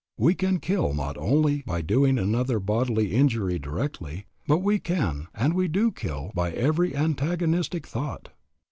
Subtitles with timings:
[0.17, 5.53] We can kill not only by doing another bodily injury directly, but we can and
[5.53, 8.29] we do kill by every antagonistic thought.